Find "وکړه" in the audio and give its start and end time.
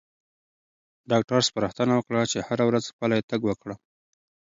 1.95-2.21